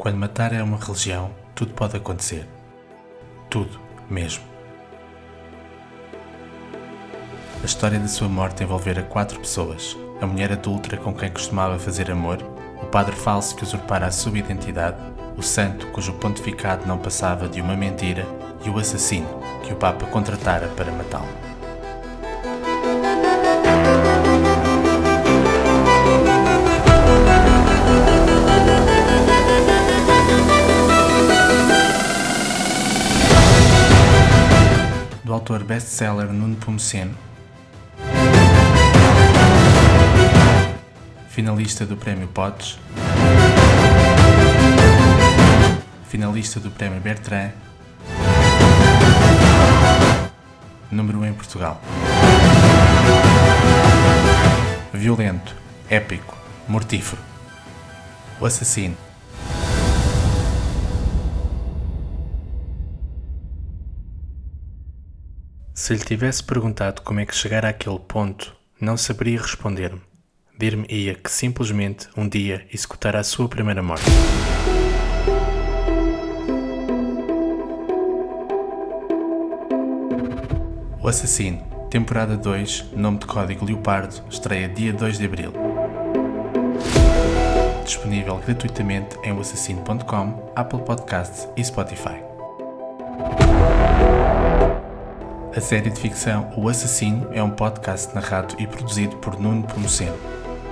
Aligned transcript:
Quando 0.00 0.16
matar 0.16 0.54
é 0.54 0.62
uma 0.62 0.78
religião, 0.78 1.30
tudo 1.54 1.74
pode 1.74 1.94
acontecer. 1.94 2.48
Tudo, 3.50 3.78
mesmo. 4.08 4.42
A 7.62 7.66
história 7.66 7.98
da 7.98 8.08
sua 8.08 8.26
morte 8.26 8.62
envolvera 8.62 9.02
quatro 9.02 9.38
pessoas: 9.38 9.94
a 10.18 10.26
mulher 10.26 10.52
adulta 10.52 10.96
com 10.96 11.12
quem 11.12 11.30
costumava 11.30 11.78
fazer 11.78 12.10
amor, 12.10 12.38
o 12.82 12.86
padre 12.86 13.14
falso 13.14 13.54
que 13.54 13.62
usurpara 13.62 14.06
a 14.06 14.10
sua 14.10 14.38
identidade, 14.38 14.96
o 15.36 15.42
santo 15.42 15.86
cujo 15.88 16.14
pontificado 16.14 16.86
não 16.86 16.96
passava 16.96 17.46
de 17.46 17.60
uma 17.60 17.76
mentira 17.76 18.26
e 18.64 18.70
o 18.70 18.78
assassino 18.78 19.28
que 19.62 19.74
o 19.74 19.76
Papa 19.76 20.06
contratara 20.06 20.68
para 20.68 20.90
matá-lo. 20.90 21.49
Autor 35.40 35.64
best-seller 35.64 36.30
Nuno 36.34 36.54
Pomoceno, 36.56 37.14
finalista 41.30 41.86
do 41.86 41.96
Prémio 41.96 42.28
Potes, 42.28 42.78
finalista 46.08 46.60
do 46.60 46.70
Prémio 46.70 47.00
Bertrand, 47.00 47.52
número 50.90 51.20
1 51.20 51.24
em 51.24 51.32
Portugal. 51.32 51.80
Violento, 54.92 55.56
épico, 55.88 56.36
mortífero. 56.68 57.22
O 58.38 58.44
assassino. 58.44 59.09
Se 65.80 65.94
lhe 65.94 66.04
tivesse 66.04 66.44
perguntado 66.44 67.00
como 67.00 67.20
é 67.20 67.24
que 67.24 67.34
chegara 67.34 67.70
àquele 67.70 67.98
ponto, 67.98 68.54
não 68.78 68.98
saberia 68.98 69.40
responder-me. 69.40 70.02
Dir-me-ia 70.58 71.14
que 71.14 71.30
simplesmente 71.30 72.06
um 72.14 72.28
dia 72.28 72.66
executara 72.70 73.18
a 73.18 73.24
sua 73.24 73.48
primeira 73.48 73.82
morte. 73.82 74.04
O 81.02 81.08
Assassino, 81.08 81.62
temporada 81.90 82.36
2, 82.36 82.92
nome 82.94 83.16
de 83.20 83.24
código 83.24 83.64
Leopardo, 83.64 84.22
estreia 84.28 84.68
dia 84.68 84.92
2 84.92 85.16
de 85.16 85.24
abril. 85.24 85.54
Disponível 87.86 88.36
gratuitamente 88.36 89.16
em 89.24 89.32
oassassino.com, 89.32 90.52
Apple 90.54 90.82
Podcasts 90.82 91.48
e 91.56 91.64
Spotify. 91.64 92.29
A 95.54 95.60
série 95.60 95.90
de 95.90 96.00
ficção 96.00 96.48
O 96.56 96.68
Assassino 96.68 97.26
é 97.32 97.42
um 97.42 97.50
podcast 97.50 98.14
narrado 98.14 98.54
e 98.56 98.68
produzido 98.68 99.16
por 99.16 99.36
Nuno 99.36 99.64
Pomoceno. 99.64 100.16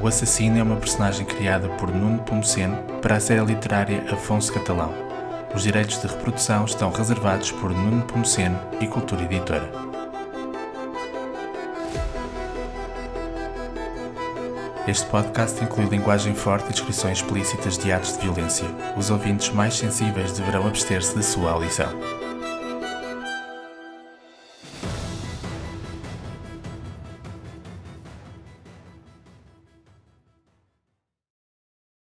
O 0.00 0.08
Assassino 0.08 0.58
é 0.58 0.62
uma 0.62 0.76
personagem 0.76 1.26
criada 1.26 1.68
por 1.68 1.94
Nuno 1.94 2.20
Pomoceno 2.20 2.78
para 3.02 3.16
a 3.16 3.20
série 3.20 3.44
literária 3.44 4.02
Afonso 4.10 4.50
Catalão. 4.50 4.90
Os 5.54 5.64
direitos 5.64 6.00
de 6.00 6.06
reprodução 6.06 6.64
estão 6.64 6.90
reservados 6.90 7.52
por 7.52 7.70
Nuno 7.70 8.02
Pomoceno 8.04 8.58
e 8.80 8.86
Cultura 8.86 9.24
Editora. 9.24 9.70
Este 14.88 15.04
podcast 15.06 15.62
inclui 15.62 15.84
linguagem 15.84 16.34
forte 16.34 16.70
e 16.70 16.72
descrições 16.72 17.18
explícitas 17.18 17.76
de 17.76 17.92
atos 17.92 18.16
de 18.16 18.22
violência. 18.22 18.66
Os 18.96 19.10
ouvintes 19.10 19.50
mais 19.50 19.76
sensíveis 19.76 20.32
deverão 20.32 20.66
abster-se 20.66 21.14
da 21.14 21.22
sua 21.22 21.50
audição. 21.52 22.21